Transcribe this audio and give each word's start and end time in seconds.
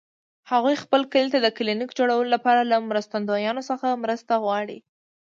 هغوی 0.51 0.75
خپل 0.83 1.01
کلي 1.13 1.29
ته 1.33 1.39
د 1.41 1.47
کلینیک 1.57 1.89
جوړولو 1.99 2.29
لپاره 2.35 2.61
له 2.71 2.77
مرستندویانو 2.89 3.61
څخه 3.69 3.99
مرسته 4.03 4.33
غواړي 4.43 4.77